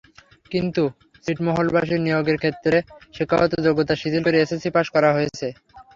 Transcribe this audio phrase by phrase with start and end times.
[0.51, 0.83] কিন্তু
[1.25, 2.77] ছিটমহলবাসীর নিয়োগের ক্ষেত্রে
[3.13, 5.47] শিক্ষাগত যোগ্যতা শিথিল করে এসএসসি পাস করা হয়েছে।